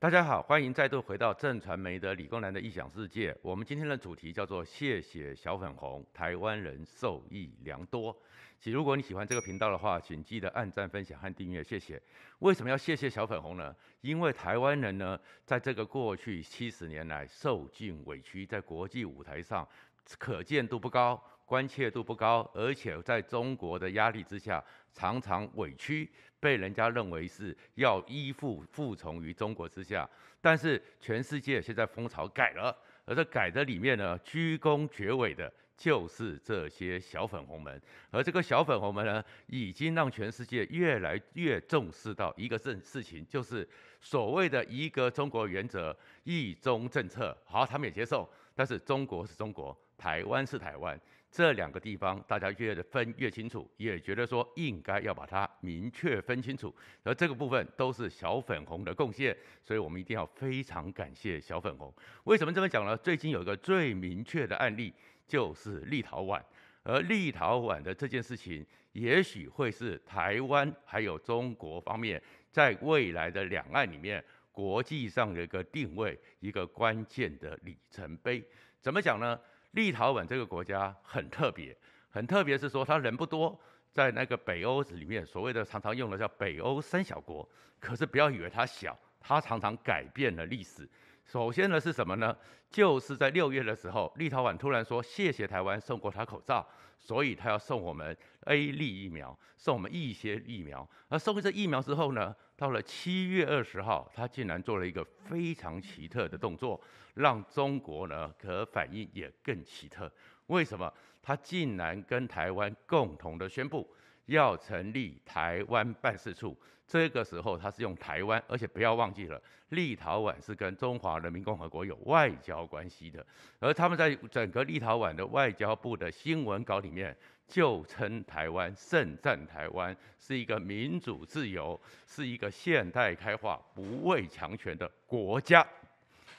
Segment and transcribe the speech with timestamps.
[0.00, 3.36] 大家好，欢迎再度回到正传媒的理工男的异想世界。
[3.42, 8.16] 我们今天的主题叫做“谢谢小粉红，台湾人受益良多”。
[8.60, 12.00] 其实如果你喜欢这个频道的话，请记得按赞、分享和订阅，谢谢。
[12.38, 13.74] 为什么要谢谢小粉红呢？
[14.00, 19.68] 因为台湾人呢，在这个过去七十年来受尽委屈，在国际舞台上
[20.16, 21.20] 可见度不高。
[21.48, 24.62] 关切度不高，而且在中国的压力之下，
[24.92, 30.06] 常常委屈，被人家认为是要依附、服从于中国之下。
[30.42, 32.76] 但是全世界现在风潮改了，
[33.06, 37.80] 而这改的里面呢，居功厥伟的就是这些小粉红们。
[38.10, 43.66] 而这个小粉红们呢，已经让全世界越来越重视到一个事事情，就是
[44.02, 47.34] 所谓的一个中国原则、一中政策。
[47.46, 51.00] 好，他们也接受，但是中国是中国，台湾是台湾。
[51.30, 56.74] 这两个地方，大家越分越清楚，也觉得说应该要把它明确分清楚。
[57.02, 61.92] 而这个部分都是小粉红的贡献，所以我们一定要非常感谢小粉红。
[62.24, 62.96] 为什么这么讲呢？
[62.96, 64.92] 最近有一个最明确的案例，
[65.26, 66.42] 就是立陶宛。
[66.82, 78.42] 而立陶宛的这件事情，也许会是台湾还有中国方面在未来的两岸里面国际上的一个定位，一个关键的里程碑。
[78.80, 79.38] 怎么讲呢？
[79.78, 81.74] 立陶宛这个国家很特别，
[82.10, 83.56] 很特别是说他人不多，
[83.92, 87.48] 在那个北欧里面，所谓的常常用的叫北欧三小国。
[87.78, 90.90] 可是不要以为它小，它常常改变了历史。
[91.24, 92.36] 首先呢是什么呢？
[92.68, 96.66] 就是在六月的时候，立陶宛突然说谢谢台湾送过他口罩，
[96.98, 100.88] 所以他要送我们 A 粒疫苗，送我们一些疫苗。
[101.08, 106.78] 而送这疫苗之后呢，到了七月二十号，他竟然做了一个非常奇特的动作，
[107.14, 110.12] 让中国呢可反应也更奇特。
[110.48, 110.92] 为什么？
[111.22, 113.88] 他竟然跟台湾共同的宣布。
[114.26, 116.54] 要成立台湾办事处，
[116.88, 123.24] 这个时候他是用台湾，而且不要忘记了，立陶宛是跟中华人民共和国有外交关系的，
[123.60, 127.14] 而他们在整个立陶宛的外交部的新闻稿里面，
[127.46, 135.66] 就称台湾盛赞台湾是一个民主自由，是一个现代开化、不畏强权的国家。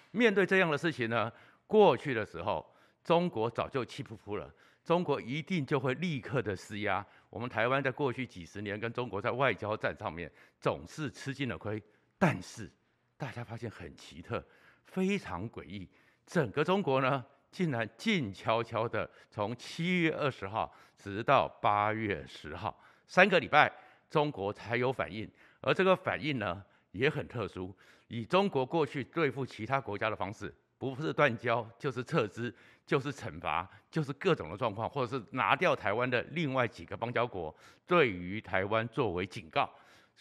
[0.09, 1.31] 面对这样的事情呢，
[1.67, 2.65] 过去的时候，
[3.03, 4.51] 中国早就气噗噗了。
[4.83, 7.05] 中国一定就会立刻的施压。
[7.29, 11.81] 我们台湾在过去几十年跟中国在外交战上面总是吃尽了亏，
[12.17, 12.71] 但是
[13.17, 14.43] 大家发现很奇特，
[14.83, 15.87] 非常诡异，
[16.25, 23.71] 整个中国呢竟然静悄悄的从七月二十号直到八月十号三个礼拜，
[24.09, 25.29] 中国才有反应，
[25.61, 27.75] 而这个反应呢也很特殊，
[28.07, 30.53] 以中国过去对付其他国家的方式。
[30.79, 32.51] 不是断交，就是撤资，
[32.87, 37.53] 就是惩罚，就是各种的状况，或者是拿掉台湾的另外几个邦交国，
[37.85, 39.69] 对于台湾作为警告。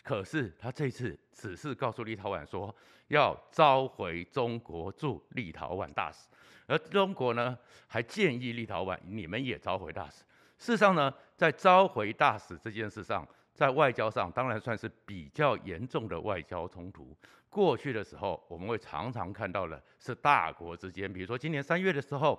[0.02, 2.74] 可是他这次只是告诉立陶宛说，
[3.06, 6.26] 要召回中国驻立陶宛大使，
[6.66, 10.24] 而中国呢还建议立陶宛，你们也召回大使。
[10.58, 13.26] 事实上呢，在召回大使这件事上，
[13.58, 17.12] 在外交上当然算是比较严重的外交冲突。
[17.50, 22.38] 过去的时候，我们会常常看到的是大国之间，比如说今年三月的时候，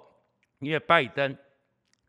[0.59, 1.35] 因为拜登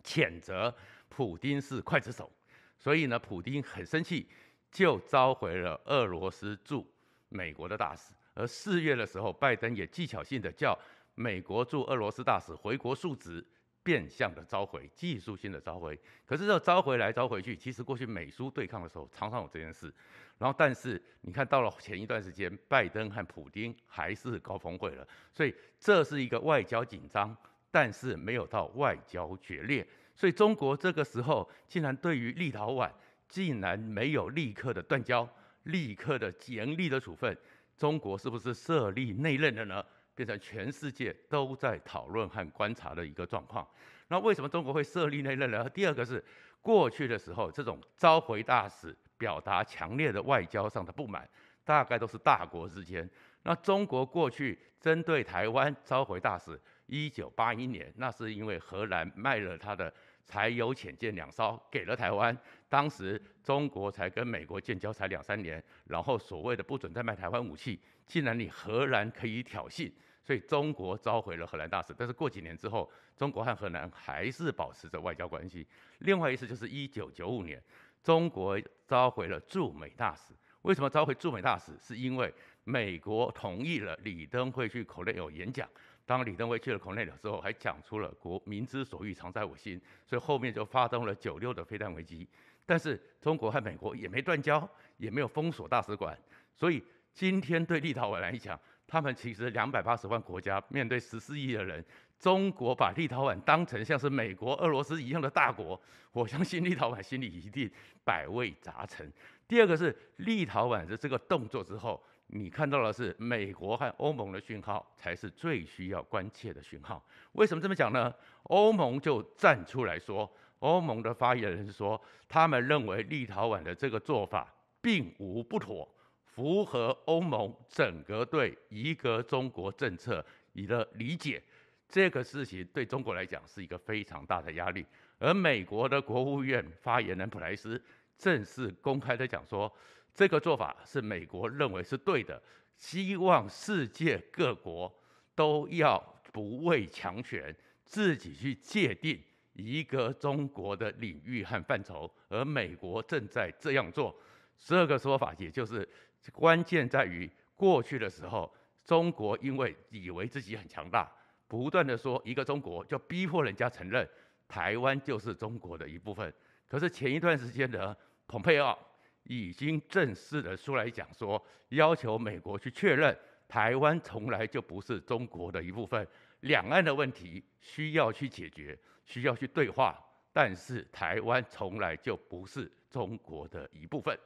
[0.05, 0.73] 谴责
[1.09, 2.31] 普丁是刽子手，
[2.79, 4.29] 所以呢，普丁很生气，
[4.71, 6.87] 就召回了俄罗斯驻
[7.31, 8.15] 美国的大使。
[8.35, 10.79] 而四月的时候，拜登也技巧性的叫
[11.17, 13.45] 美国驻俄罗斯大使回国述职。
[13.91, 19.93] 变相的召回，技术性的召回，可是这召回来召回去，其实过去美苏对抗的时候常常有这件事。
[20.39, 27.37] 然后，但是你看到了前一段时间，拜登和普丁还是高峰会了，所以这是一个外交紧张，
[27.73, 29.85] 但是没有到外交决裂。
[30.15, 32.89] 所以中国这个时候竟然对于立陶宛
[33.29, 35.29] 竟然没有立刻的断交，
[35.65, 37.37] 立刻的严厉的处分，
[37.77, 39.85] 中国是不是设立内任了呢？
[40.21, 43.67] 变成全世界都在讨论和观察的一个状况。
[44.09, 45.67] 那为什么中国会设立内讧呢？
[45.71, 46.23] 第二个是
[46.61, 51.27] 过去的时候，这种召回大使表达强烈的外交上的不满，
[51.65, 53.09] 大概都是大国之间。
[53.45, 59.91] 那中国过去针对台湾召回大使，一九八一年，那是因为荷兰卖了他的
[60.27, 62.37] 柴油潜舰两艘给了台湾，
[62.69, 69.91] 当时中国才跟美国建交才两三年，然后所谓的不准再卖台湾武器，既然你荷兰可以挑衅。
[70.31, 75.67] 所以中国召回了荷兰大使，但是过几年之后，中国和荷兰还是保持着外交关系。
[75.99, 77.61] 另外一次就是一九九五年，
[78.01, 78.57] 中国
[78.87, 80.33] 召回了驻美大使。
[80.63, 81.73] 为什么召回驻美大使？
[81.83, 82.33] 是因为
[82.63, 85.69] 美国同意了李登辉去孔内尔演讲。
[86.07, 92.29] 当李登辉去了孔内尔之后，还讲出了“国民之所欲，常在我心”，所以后面就发动了九六的飞弹危机。
[92.65, 96.17] 但是中国和美国也没断交，也没有封锁大使馆。
[96.55, 96.81] 所以
[97.13, 98.57] 今天对立陶宛来讲，
[98.91, 101.83] 他们其实两百八十万国家面对十四亿的人，
[102.19, 107.71] 中国把立陶宛当成像是美国、俄罗斯一样的大国，我相信立陶宛心里一定
[108.05, 109.09] 百味杂陈。
[109.47, 117.01] 第二个是立陶宛的这个动作之后，你看到的是美国和欧盟的讯号才是最需要关切的讯号。
[117.35, 118.13] 为什么这么讲呢？
[118.45, 120.29] 欧盟就站出来说，
[120.59, 125.89] 欧盟的发言人说，他们认为立陶宛的这个做法并无不妥。
[126.33, 131.43] 符合欧盟整个对一个中国政策你的理解，
[131.89, 134.87] 这个事情对中国来讲是一个非常大的压力。
[135.19, 137.83] 而美国的国务院发言人普莱斯
[138.17, 139.71] 正式公开的讲说，
[140.15, 142.41] 这个做法是美国认为是对的，
[142.77, 144.93] 希望世界各国
[145.35, 145.99] 都要
[146.33, 147.55] 不畏强权，
[147.85, 149.21] 自己去界定
[149.53, 154.17] 一个中国的领域和范畴，而美国正在这样做。
[154.59, 155.87] 这个说法也就是。
[156.33, 158.53] 关键在于过去的时候，
[158.85, 161.11] 中国因为以为自己很强大，
[161.47, 164.09] 不断的说一个中国，就逼迫人家承认
[164.49, 166.33] 台湾就是中国的一部分。
[166.69, 167.97] 可是前一段时间的
[168.27, 168.79] 蓬佩奥
[169.25, 173.17] 已经正式的出来讲说，要求美国去确认
[173.49, 176.07] 台湾从来就不是中国的一部分。
[176.41, 179.99] 两岸的问题需要去解决，需要去对话，
[180.33, 184.19] 但是台湾从来就不是中国的一部分。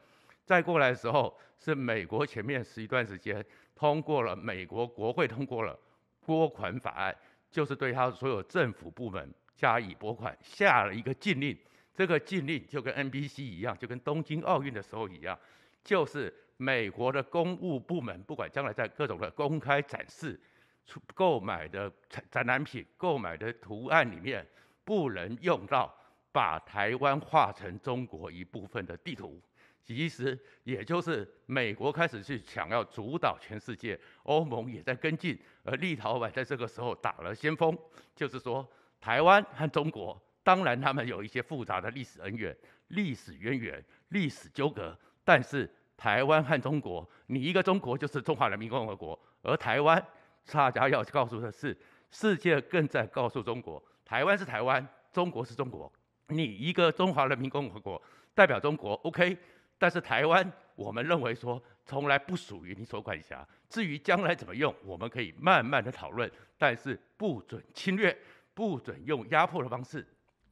[0.45, 3.45] 再过来的时候，是美国前面是一段时间
[3.75, 5.79] 通过了，美国国会通过了
[6.21, 7.17] 拨款法案，
[7.51, 11.57] 就是对他所有政府部门加以拨款，下了一个禁令。
[11.95, 15.39] 这个禁令就跟 NBC 一样，就跟东京奥运的时候一样，
[15.83, 20.39] 就是美国的公务部门，不管将来在各种的公开展示、
[20.85, 21.91] 出购买的
[22.31, 24.45] 展览品、购买的图案里面，
[24.85, 25.95] 不能用到
[26.33, 29.41] 把台湾画成中国一部分的地图。
[29.85, 37.77] 其实也就是美国开始去想要主导全世界，欧盟也在跟进，而立陶宛在这个时候打了先锋，
[38.17, 38.67] 就是说
[38.99, 42.57] 台湾和中国，当然他们有一些复杂的历史恩怨、
[42.89, 50.03] 历史渊源、历史纠葛，但是台湾和中国，你一个中国就是中华人民共和国，而台湾，
[50.51, 51.77] 大家要告诉的是，
[52.11, 55.93] 世界更在告诉中国，台湾是台湾，中国是中国，
[56.29, 58.03] 你一个中华人民共和国
[58.35, 59.37] 代表中国，OK。
[59.85, 63.47] 但是台湾，我们认为说从来不属于你所管辖。
[63.69, 66.31] 至于将来怎么用，我们可以慢慢的讨论。
[66.57, 68.17] 但是不准侵略，
[68.55, 70.03] 不准用压迫的方式。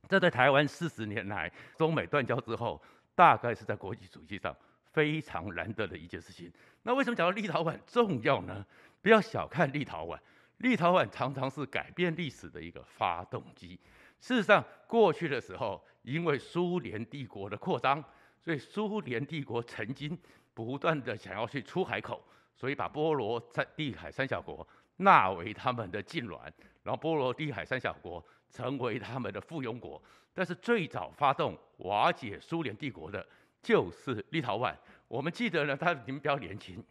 [0.06, 2.78] 这在台湾四十年来中美断交之后，
[3.14, 4.54] 大概是在国际组织上
[4.92, 6.52] 非常难得的一件事情。
[6.82, 8.62] 那为什么讲到立陶宛重要呢？
[9.00, 10.18] 不要小看立陶宛，
[10.58, 13.80] 立陶宛常常是改变历史的一个发动机。
[14.20, 18.04] 事实上，过去的时候，因为苏联帝国的扩张。
[18.44, 20.18] 所以苏联帝国曾经
[20.52, 22.22] 不断的想要去出海口，
[22.54, 24.66] 所以把波罗在地海三小国
[24.96, 26.38] 纳为他们的痙攣，
[26.82, 30.02] 然后波罗的海三小国成为他们的附庸国。
[30.34, 33.24] 但是最早发动瓦解苏联帝国的
[33.62, 34.74] 就是立陶宛。
[35.06, 36.82] 我们记得呢，他你们比较年轻，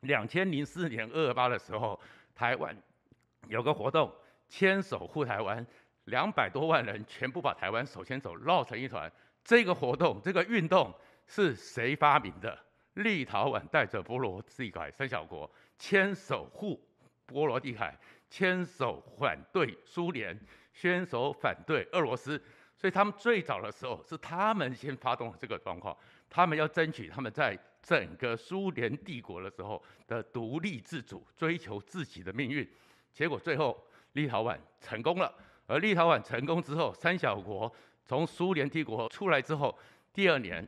[0.00, 1.98] 两千零四年二二八的时候，
[2.34, 2.76] 台湾
[3.48, 4.12] 有个活动，
[4.48, 5.66] 牵手护台湾，
[6.04, 9.10] 两百多万人全部把台湾手牵手绕成一团。
[9.48, 10.94] 这个活动，这个运动
[11.26, 12.58] 是谁发明的？
[12.96, 16.78] 立陶宛带着波罗的海三小国牵手护
[17.24, 20.38] 波罗的海，牵手反对苏联，
[20.74, 22.38] 牵手反对俄罗斯。
[22.76, 25.96] 所以他们最早的时候是他们先发动了这个状况，
[26.28, 32.68] 他们要争取他们在整个苏联帝国的时候的独立自主，追求自己的命运。
[33.14, 33.82] 结果最后
[34.12, 35.34] 立陶宛成功了，
[35.66, 37.74] 而立陶宛成功之后，三小国。
[38.08, 39.78] 从苏联帝国出来之后，
[40.14, 40.66] 第二年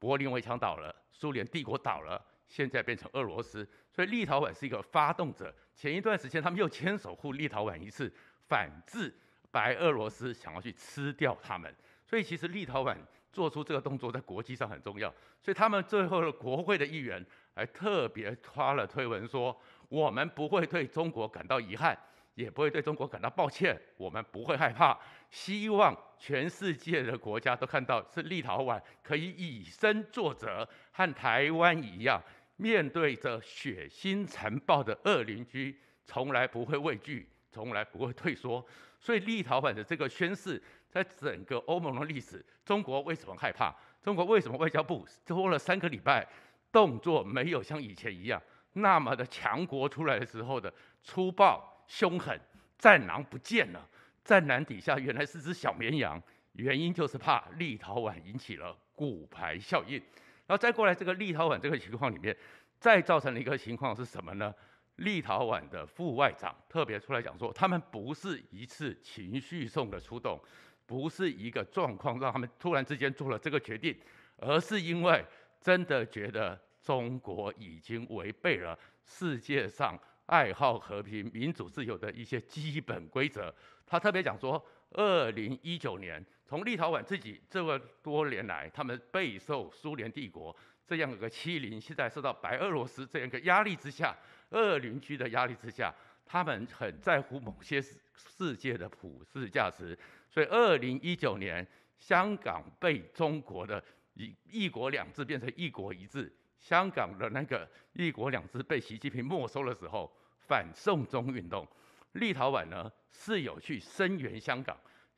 [0.00, 5.54] 柏林围墙倒了，苏联帝国倒了，现在变成俄罗斯，所以立陶宛是一个发动者。
[5.76, 8.12] 前一段时间他们又牵手护立陶宛一次，
[8.48, 9.14] 反制
[9.52, 11.72] 白俄罗斯想要去吃掉他们。
[12.04, 12.96] 所以其实立陶宛
[13.32, 15.08] 做出这个动作在国际上很重要。
[15.40, 17.24] 所以他们最后的国会的议员
[17.54, 19.56] 还特别发了推文说
[19.88, 21.96] ：“我们不会对中国感到遗憾。”
[22.34, 24.98] 也不会对中国感到抱歉，我们不会害怕。
[25.30, 32.22] 希望全世界的国家都看到，是立陶宛可以以身作则，和台湾一样，
[32.56, 38.64] 面对着血腥残暴的恶邻居，从来不会畏惧，从来不会退缩。
[39.00, 43.74] 所以，立陶宛的这个宣誓，在整个欧盟的历史，中国为什么害怕？
[44.02, 46.26] 中国为什么外交部拖了三个礼拜，
[46.70, 48.40] 动作没有像以前一样
[48.74, 50.72] 那么的强国出来的时候的
[51.02, 51.71] 粗暴？
[51.92, 52.40] 凶狠，
[52.78, 53.86] 战狼不见了，
[54.24, 56.20] 战狼底下原来是只小绵羊，
[56.54, 59.98] 原因就是怕立陶宛引起了骨牌效应，
[60.46, 62.34] 然后再过来这个立陶宛这个情况里面，
[62.80, 64.54] 再造成了一个情况是什么呢？
[64.96, 70.40] 立陶宛的副外长特别出来讲说，他们不是一次情绪上的出动，
[70.86, 73.94] 不是一个状况让他们突然之间做了这个决定，
[74.38, 75.22] 而是因为
[75.60, 83.54] 真的觉得中国已经违背了世界上爱好和平、民主、自由的一些基本规则。
[83.86, 90.54] 他特别讲说，二零一九年从立陶宛自己这么多年来，他们备受苏联帝国
[90.86, 94.16] 这样一个欺凌，现在受到白俄罗斯这样一个压力之下。
[94.50, 95.94] 二邻居的压力之下，
[96.26, 99.98] 他们很在乎某些世界的普世价值，
[100.30, 101.66] 所以二零一九年
[101.98, 106.30] 香港被中国的一一国两制变成一国一制，
[106.62, 111.66] 香港的那个一国两制被习近平没收的时候，反送中运动，
[112.12, 114.74] 立陶宛呢是有去声援香港，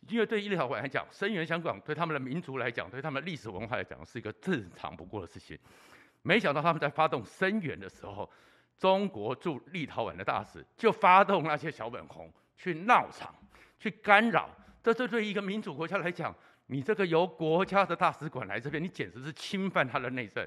[0.08, 5.58] 因为对立陶宛来讲，声援香港对他们的民族来讲，对他们的历史文化来讲是一个正常不过的事情，
[6.22, 8.28] 没想到他们在发动声援的时候。
[8.76, 13.32] 中国驻立陶宛的大使就发动那些小粉红去闹场、
[13.78, 14.50] 去干扰，
[14.82, 16.34] 这这对一个民主国家来讲，
[16.66, 20.44] 你这个由国家的大使馆来这边，你简直是侵犯他的内政，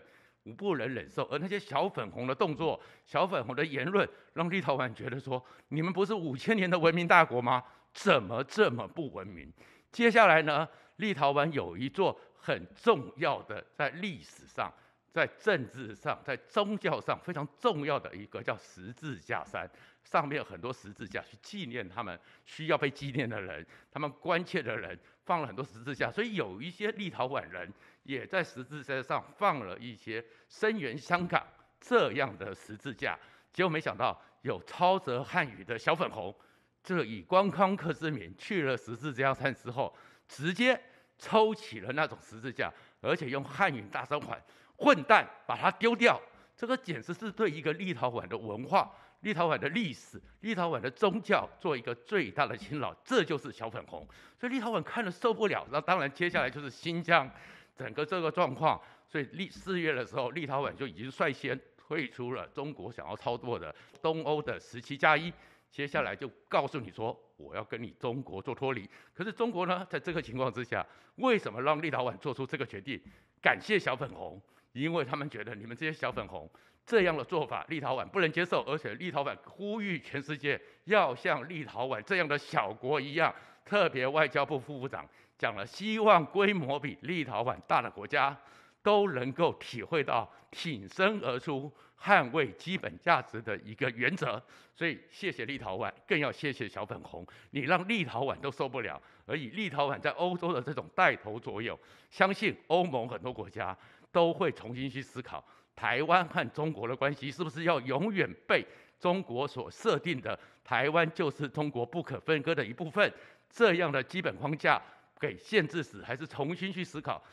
[0.48, 1.24] 我不能忍受。
[1.26, 7.64] 而那些小粉红的动作、小粉红的言论，让立陶宛觉得说：你们不是五千年的文明大国吗？
[7.94, 9.52] 怎么这么不文明？
[9.92, 14.72] 接下来呢，立陶宛有一座很重要的在历史上。
[15.10, 19.68] 在政治上，在宗教上非常重要的一个叫十字架山，
[20.04, 26.12] 上面有很多十字架，去纪念他们需要被纪念的人，他们关切的人，放了很多十字架。
[26.12, 27.68] 所以有一些立陶宛人
[28.08, 31.46] 也在十字架上放了一些声援香港
[31.78, 33.20] 这样的十字架。
[33.52, 36.34] 结果没想到有操着汉语的小粉红，
[36.82, 39.94] 这以观光客之名去了十字架山之后，
[40.26, 40.80] 直接
[41.18, 44.42] 抽起了那种十字架，而且用汉语大声喊。
[44.78, 46.22] 混蛋，把它丢掉！
[46.56, 48.90] 这个简直是对一个立陶宛的文化、
[49.22, 52.96] 立陶宛的历史、立陶宛的宗教做一个最大的侵扰。
[53.04, 54.08] 这就是小粉红，
[54.40, 55.68] 所以立陶宛看了受不了。
[55.72, 57.30] 那当然，接下来就是新疆
[57.78, 58.82] 整个这个状况。
[59.08, 65.32] 所以立四月的时候，立陶宛就已经率先退出了中国想要操作的东欧的十七加一。
[65.70, 68.90] 接下来就告诉你说，我要跟你中国做脱离。
[69.14, 70.86] 可是中国呢，在这个情况之下，
[71.18, 73.00] 为什么让立陶宛做出这个决定？
[73.42, 74.42] 感谢小粉红。
[74.74, 76.48] 因为他们觉得你们这些小粉红
[76.86, 83.34] 这样的做法，立陶宛不能接受，而且立陶宛呼吁全世界要像立陶宛这样的小国一样，
[83.66, 85.08] 特别外交部副部长
[85.38, 88.36] 讲了，希望规模比立陶宛大的国家
[88.82, 94.42] 都能够体会到挺身而出、捍卫基本价值的一个原则。
[94.76, 101.78] 所以谢谢立陶宛，更要谢谢小粉红，你让立陶宛都受不了，而以立陶宛在欧洲的这种带头作用，
[102.10, 103.78] 相信欧盟很多国家。
[104.10, 105.44] 都会重新去思考
[105.76, 108.66] 台湾和中国的关系是不是要永远被
[108.98, 113.14] 中国所设定的台湾就是中国不可分割的一部分
[113.50, 114.82] 这样的基本框架
[115.20, 117.24] 给限制死，还是重新去思考？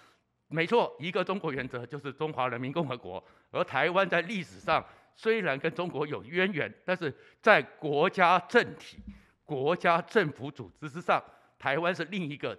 [0.49, 8.99] 没错，一个中国原则就是中华人民共和国，而台湾在历史上虽然跟中国有渊源，但是在国家政体、
[9.45, 11.23] 国家政府组织之上，
[11.59, 12.59] 台湾是另一个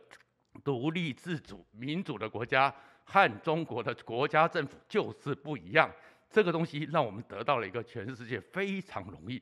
[0.64, 2.74] 独立自主民主的国家。
[3.08, 5.88] 和中国的国家政府就是不一样，
[6.28, 9.40] 这个东西让我们得到了一个全世界非常容易、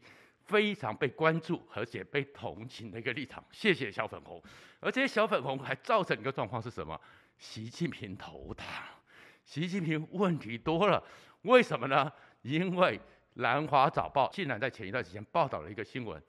[0.53, 3.43] 非常被关注而且被同情的一个立场。
[3.51, 4.39] 谢谢小粉红，
[4.79, 6.99] 而这些小粉红还造成一个状况是什么？
[7.39, 8.63] 习近平头大，
[9.43, 11.03] 习近平问题多了。
[11.41, 12.11] 为什么呢？
[12.43, 12.99] 因为
[13.33, 16.21] 《南华早报》竟然在前一段时间报道了一个新闻，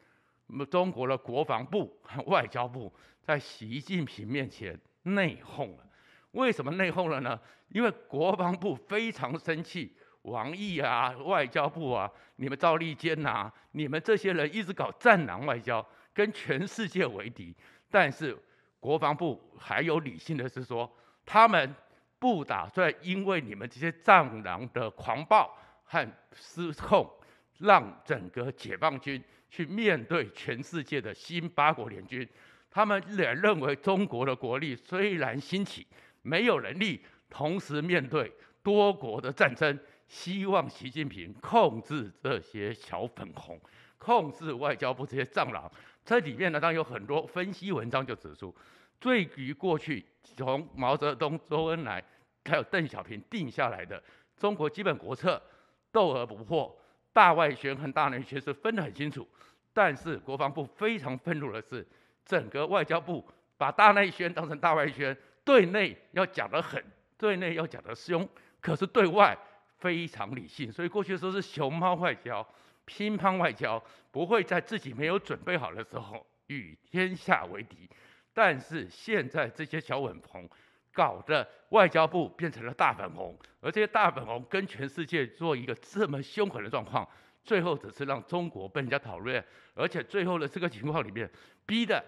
[0.47, 2.91] 那么中国的国防部和外交部
[3.21, 5.87] 在习近平面前内讧了。
[6.31, 7.39] 为什么内讧了呢？
[7.69, 17.55] 因为国防部非常生气，王毅啊，外交部啊，你们赵立坚呐，你们这些人一直搞战狼外交，跟全世界为敌。
[17.91, 18.37] 但是
[18.79, 20.91] 国防部还有理性的是说，
[21.25, 21.75] 他们
[22.19, 25.51] 不打算因为你们这些战狼的狂暴
[25.85, 27.11] 和失控，
[27.59, 32.29] 让整个解放军去面对全世界的新八国联军。
[32.71, 35.87] 他们也认为中国的国力虽然兴起。
[36.27, 39.79] 没有能力同时面对多国的战争，
[40.15, 43.61] 希望习近平控制这些小粉红，
[43.99, 45.69] 控制外交部这些蟑螂。
[46.05, 48.55] 这里面呢，当然有很多分析文章就指出，
[49.01, 52.01] 对于过去从毛泽东、周恩来
[52.45, 54.01] 还有邓小平定下来的
[54.37, 55.43] 中国基本国策，
[55.91, 56.73] 斗而不破，
[57.13, 59.29] 大外宣和大内宣是分得很清楚。
[59.73, 61.85] 但是国防部非常愤怒的是，
[62.25, 65.17] 整个外交部把大内宣当成大外宣。
[65.45, 66.83] 对内要讲得狠，
[67.19, 68.27] 对内要讲得凶，
[68.61, 69.37] 可是对外
[69.79, 70.71] 非常理性。
[70.71, 72.47] 所以过去说是熊猫外交，
[72.85, 77.89] 乒乓外交，不会在自己没有准备好的时候与天下为敌。
[78.33, 80.49] 但是现在这些小粉红
[80.93, 87.09] 搞得外交部变成了大粉红，而这些大粉红跟全世界做一个这么凶狠的状况，
[87.45, 91.31] 最后只是让中国被人家讨论，而且最后的这个情况里面，
[91.65, 92.05] 逼得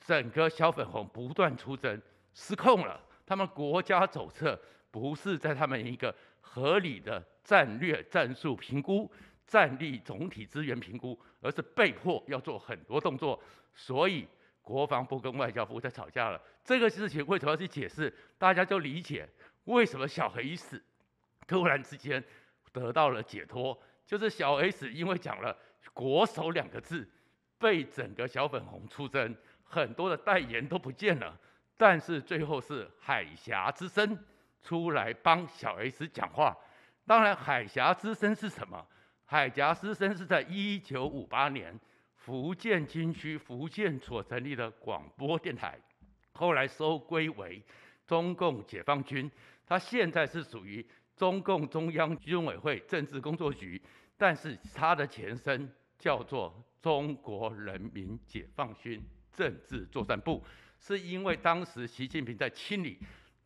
[0.00, 2.00] 整个小粉红不断出征，
[2.32, 3.00] 失控了。
[3.26, 4.58] 他们国家走策
[4.90, 6.14] 不是在他们一个
[6.50, 9.10] 合理的战略战术评估、
[9.46, 13.42] 战力总体资源评估，而是被迫要做很多动作，
[13.74, 14.26] 所以。
[14.60, 18.14] 国防部跟外交部在吵架了，这个事情为什么要去解释？
[18.36, 19.26] 大家就理解
[19.64, 20.78] 为什么小 S
[21.46, 22.22] 突然之间
[22.70, 25.56] 得到了解脱，就是小 S 因为讲了
[25.94, 27.08] “国手”两个字，
[27.58, 31.34] 被整个小粉红出征，很多的代言都不见了。
[31.78, 34.22] 但是最后是海峡之声
[34.62, 36.56] 出来帮小 S 讲话。
[37.06, 38.86] 当然，海峡之声是什么？
[39.24, 41.78] 海峡之声是在一九五八年。
[42.14, 45.78] 福建军区福建所成立的广播电台，
[46.32, 47.64] 后来收归为
[48.06, 49.30] 中共解放军。
[49.64, 50.86] 它现在是属于
[51.16, 53.80] 中共中央军委会政治工作局，
[54.18, 60.44] 但是它的前身叫做中国人民解放军政治作战部，
[60.78, 62.98] 是因为当时习近平在清理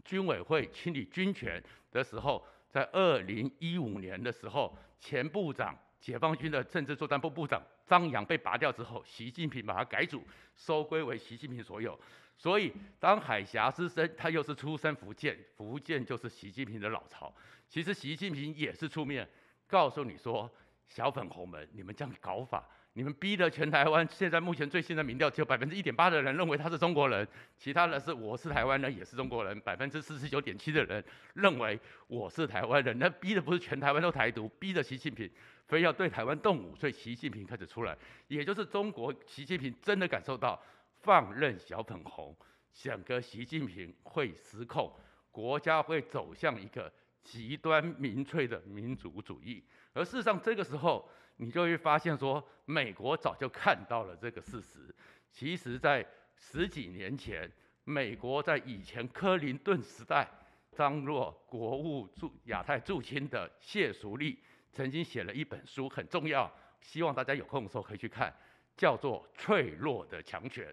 [0.04, 5.78] 军委会、清理军权的时候，在二零一五年的时候，前部长。
[6.02, 10.21] 解放军的政治作战部部长张扬被拔掉之后，习近平把他改组，
[10.56, 11.97] 收归为习近平所有。
[12.37, 17.32] 所以，当海峡之声，他又是出身福建，福建就是习近平的老巢。
[17.68, 19.30] 其实，习近平也是出面
[19.68, 20.50] 告诉你说
[20.88, 32.99] ：“小粉红们，你们这样搞法。”你们逼得全台湾，现在目前最新的民调只有百分之一点八的人认为他是中国人，其他的是我是台湾人也是中国人，百分之四十九点七的人认为我是台湾人。
[32.99, 35.31] 那逼的不是全台湾都台独，逼着习近平
[35.69, 37.97] 非要对台湾动武，所以习近平开始出来，
[38.28, 40.63] 也就是中国习近平真的感受到
[41.00, 42.37] 放任小粉红，
[42.75, 44.93] 整个习近平会失控，
[45.31, 46.93] 国家会走向一个
[47.25, 51.09] 极端民粹的民族主义，而事实上这个时候。
[51.43, 54.95] 你就会发现说，美国早就看到了这个事实。
[55.28, 57.50] 其实，在十几年前，
[57.83, 60.28] 美国在以前克林顿时代，
[60.76, 64.39] 当若国务驻亚太驻青的谢淑丽
[64.71, 66.49] 曾经写了一本书，很重要，
[66.81, 68.33] 希望大家有空的时候可以去看，
[68.76, 70.69] 叫做《脆弱的强权》。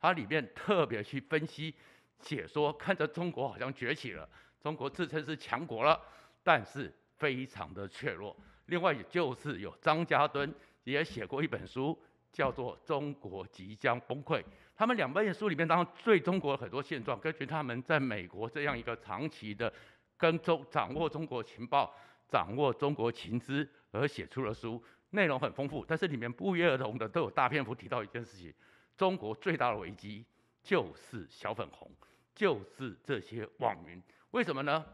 [0.00, 1.74] 它里面特别去分析、
[2.18, 4.26] 解说，看着中国好像崛起了，
[4.58, 6.00] 中国自称是强国了，
[6.42, 8.34] 但是非常的脆弱。
[8.66, 10.52] 另外，也就是有张家敦
[10.84, 11.98] 也写过一本书，
[12.32, 14.40] 叫做《中国即将崩溃》。
[14.76, 19.72] 他们两本书里面，当然对中国很多现状，根据他们在美国这样一个长期的
[20.16, 21.94] 跟踪、掌握中国情报、
[22.28, 25.84] 掌握中国情资而写出了书，内容很丰富。
[25.86, 28.52] 但是里面不约而同的都有大篇幅提到一件事情：
[28.96, 30.24] 中国最大的危机
[30.62, 31.90] 就是小粉红，
[32.34, 34.02] 就是这些网民。
[34.32, 34.84] 为什么呢？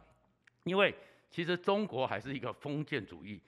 [0.64, 0.94] 因为
[1.30, 3.40] 其实中国还是一个封建主义。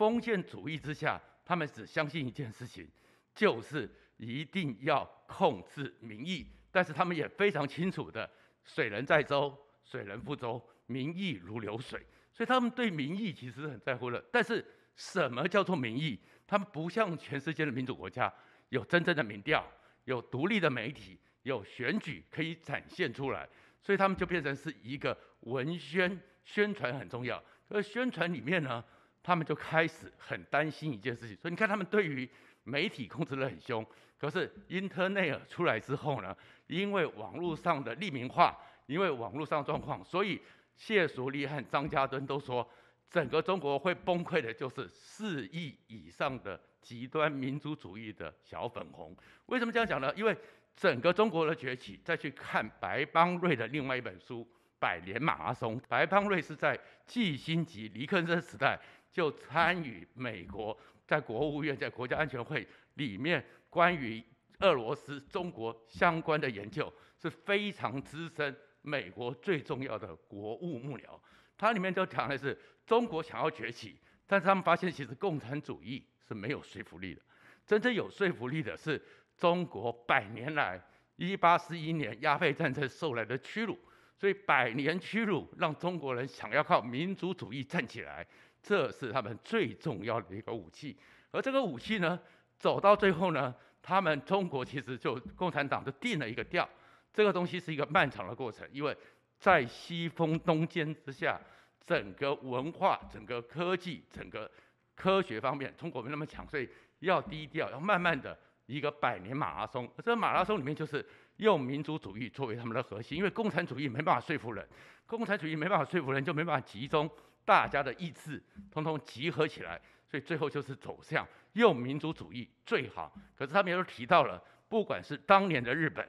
[0.00, 2.88] 封建主义之下，他们只相信一件事情，
[3.34, 3.86] 就是
[4.16, 6.46] 一定要控制民意。
[6.70, 8.30] 但是他们也非常清楚的，
[8.64, 12.02] 水能载舟，水能覆舟，民意如流水。
[12.32, 14.24] 所以他们对民意其实很在乎的。
[14.32, 14.64] 但是
[14.96, 16.18] 什么叫做民意？
[16.46, 18.32] 他们不像全世界的民主国家，
[18.70, 19.70] 有真正的民调，
[20.06, 23.46] 有独立的媒体，有选举可以展现出来。
[23.82, 27.42] 所以他们就变成是一个文宣宣传很重要。
[27.68, 28.82] 而宣传里面呢，
[29.22, 32.28] 他们就开始很担心一件事情，所以你看他们对于
[32.64, 33.84] 媒体控制得很凶。
[34.18, 38.56] 可是 Internet 出来之后呢，因为网络上的匿名化，
[38.86, 40.40] 因为网络上状况，所以
[40.76, 42.68] 谢淑丽和张家敦都说，
[43.08, 49.16] 整个中国会崩溃的，就是四亿以上的极端民族主义的小粉红。
[49.46, 50.12] 为什么这样讲呢？
[50.14, 50.36] 因为
[50.76, 54.44] 整个中国的崛起，再去看白邦瑞的另外一本书
[54.78, 58.78] 《百年马拉松》，白邦瑞是在季辛吉、尼克森时代。
[59.12, 64.22] 就参与美国在国务院在国家安全会里面关于
[64.60, 71.18] 俄罗斯、中国相关的研究是非常资深，美国最重要的国务幕僚。
[71.56, 77.20] 它里面就讲的是中国想要崛起，但是他们发现其实共产主义是没有说服力的。
[77.66, 79.00] 真正有说服力的是
[79.36, 80.82] 中国百年来
[81.16, 83.78] 一八四一年鸦片战争受来的屈辱，
[84.16, 88.26] 所以百年屈辱让中国人想要靠民族主义站起来。
[88.62, 90.96] 这是他们最重要的一个武器，
[91.30, 92.18] 而这个武器呢，
[92.58, 96.68] 走到最后呢，他们中国其实就共产党就定了一个调，
[97.12, 98.96] 这个东西是一个漫长的过程，因为
[99.38, 101.40] 在西风东渐之下，
[101.86, 104.50] 整个文化、整个科技、整个
[104.94, 106.68] 科学方面中国没那么强，所以
[106.98, 109.90] 要低调，要慢慢的一个百年马拉松。
[110.04, 111.04] 这马拉松里面就是
[111.38, 114.68] 用民族主义作为他们的核心，因为共产主义没办法说服人，
[115.06, 117.10] 共产主义没办法说服人，就没办法集中
[117.44, 123.12] 大家的意志，通通集合起来，所以最后就是走向用民族主义最好。
[123.36, 126.06] 可是他们又提到了，不管是当年的日本，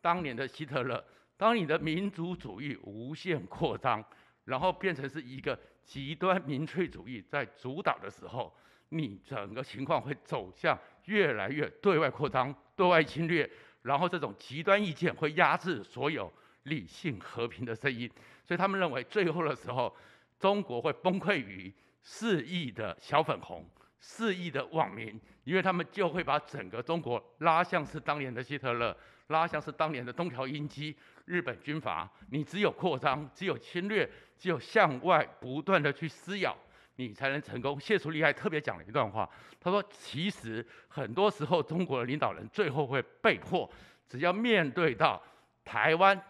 [0.00, 1.02] 当年的希特勒，
[1.36, 4.04] 当你的民族主义无限扩张，
[4.44, 8.54] 然后变成是一个极端民粹主义在主导的时候，
[8.90, 13.48] 你整个情况会走向越来越对外扩张、对外侵略，
[13.82, 16.30] 然后这种极端意见会压制所有
[16.64, 18.10] 理性和平的声音。
[18.44, 19.94] 所以他们认为，最后的时候，
[20.42, 23.64] 中国会崩溃于四亿的小粉红、
[24.00, 28.96] 四亿的网民，因为他们就会把整个中国拉向是当年的希特勒，
[29.28, 30.96] 拉向是当年的东条英机。
[31.26, 36.58] 日本军阀，你只有扩张，只有侵略，只有向外不断的去撕咬，
[36.96, 37.78] 你才能成功。
[37.78, 43.70] 谢楚立还特别讲了一段话，他说：“其实很多时候，中国的领导人最后会被迫，
[44.08, 45.22] 只要面对到
[45.64, 46.20] 台湾、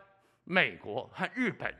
[0.44, 1.74] 美国和日本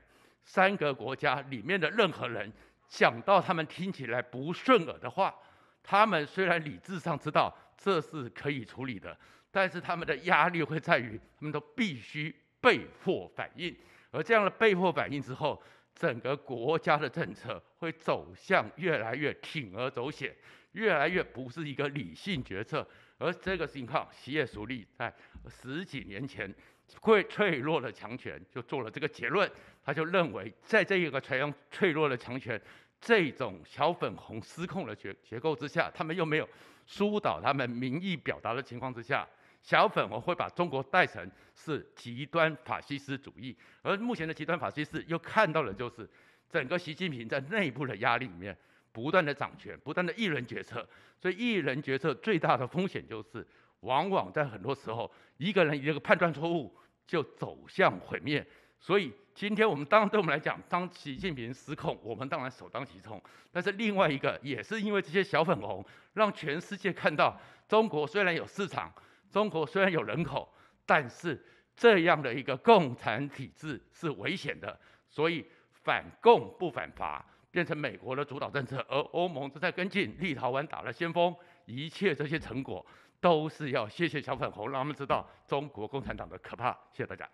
[0.44, 2.52] 三个国家里面的任何人，
[2.88, 5.34] 讲到他们听起来不顺耳的话，
[5.82, 9.16] 他们虽然理智上知道这是可以处理的，
[9.50, 13.76] 但是他们的压力会在于，他们都必须。”被迫反应，
[14.12, 15.60] 而这样的被迫反应之后，
[15.96, 20.32] 整个国家的政策会走向越来越铤而走险，
[20.70, 22.86] 越来越不是一个理性决策。
[23.18, 25.12] 而这个情况，叶淑丽在
[25.48, 26.54] 十几年前
[27.00, 29.50] 会脆弱的强权就做了这个结论，
[29.84, 32.60] 他就认为，在这一个采用脆弱的强权
[33.00, 36.48] 这种小粉红失控的结结构之下，他们又没有
[36.86, 39.28] 疏导他们民意表达的情况之下。
[39.62, 46.08] 小粉红会把中国带成是极端法西斯主义，而目前的极端法西斯又看到了就是
[46.50, 48.58] 整个习近平在内部的压力里面
[48.90, 50.84] 不断的掌权，不断的一人决策，
[51.20, 53.46] 所以一人决策最大的风险就是
[53.82, 58.44] 往往在很多时候一个人一个判断错误就走向毁灭。
[58.80, 63.22] 所以今天我们当对我们来讲，当习近平失控，我们当然首当其冲。
[63.52, 68.92] 但是另外一个也是因为这些小粉红，让全世界看到中国虽然有市场。
[69.30, 70.52] 中国虽然有人口，
[70.84, 71.42] 但是
[71.74, 82.84] 这样的一个共产体制是危险的，所以反共不反法变成美国的主导政策，而欧盟正在跟进，立陶宛打了先锋，一切这些成果
[83.22, 86.72] 都是要谢谢小粉红，让他们知道中国共产党的可怕。
[86.92, 87.26] 谢谢大家。